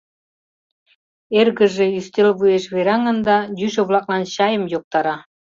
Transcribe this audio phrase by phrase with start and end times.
[1.39, 5.15] Эргыже ӱстел вуеш вераҥын да йӱшӧ-влаклан чайым йоктара.